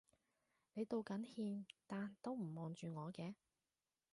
[0.73, 3.35] 你道緊歉但都唔望住我嘅